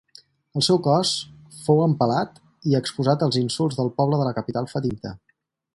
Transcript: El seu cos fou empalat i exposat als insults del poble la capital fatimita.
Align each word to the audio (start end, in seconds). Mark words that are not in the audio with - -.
El 0.59 0.63
seu 0.67 0.79
cos 0.87 1.11
fou 1.67 1.83
empalat 1.85 2.41
i 2.71 2.75
exposat 2.81 3.27
als 3.27 3.39
insults 3.45 3.81
del 3.83 3.95
poble 4.01 4.23
la 4.31 4.37
capital 4.41 4.71
fatimita. 4.75 5.19